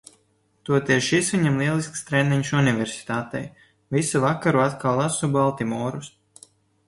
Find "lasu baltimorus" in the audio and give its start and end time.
5.03-6.11